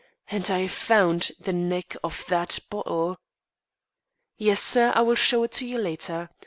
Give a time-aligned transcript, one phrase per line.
[0.29, 3.17] And I found the neck of that bottle!
[4.35, 6.31] "Yes, sir, I will show it to you later.